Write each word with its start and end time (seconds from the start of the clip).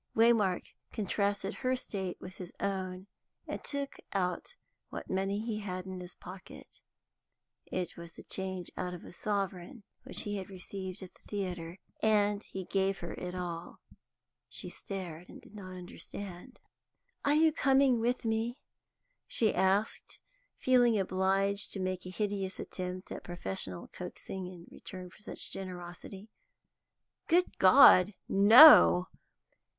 Waymark 0.15 0.63
contrasted 0.91 1.53
her 1.57 1.75
state 1.75 2.19
with 2.19 2.37
his 2.37 2.51
own, 2.59 3.05
and 3.47 3.63
took 3.63 3.97
out 4.13 4.55
what 4.89 5.11
money 5.11 5.37
he 5.39 5.59
had 5.59 5.85
in 5.85 5.99
his 5.99 6.15
pocket; 6.15 6.81
it 7.67 7.95
was 7.97 8.13
the 8.13 8.23
change 8.23 8.71
out 8.75 8.95
of 8.95 9.05
a 9.05 9.13
sovereign 9.13 9.83
which 10.03 10.21
he 10.21 10.37
had 10.37 10.49
received 10.49 11.03
at 11.03 11.13
the 11.13 11.21
theatre, 11.27 11.77
and 12.01 12.41
he 12.45 12.63
gave 12.65 12.97
her 12.97 13.13
it 13.13 13.35
all. 13.35 13.79
She 14.49 14.69
stared, 14.69 15.29
and 15.29 15.39
did 15.39 15.53
not 15.53 15.77
understand. 15.77 16.59
"Are 17.23 17.35
you 17.35 17.51
coming 17.53 17.99
with 17.99 18.25
me?" 18.25 18.59
she 19.27 19.53
asked, 19.53 20.19
feeling 20.57 20.97
obliged 20.97 21.71
to 21.73 21.79
make 21.79 22.07
a 22.07 22.09
hideous 22.09 22.59
attempt 22.59 23.11
at 23.11 23.23
professional 23.23 23.87
coaxing 23.89 24.47
in 24.47 24.65
return 24.71 25.11
for 25.11 25.21
such 25.21 25.51
generosity. 25.51 26.31
"Good 27.27 27.59
God, 27.59 28.15
no!" 28.27 29.07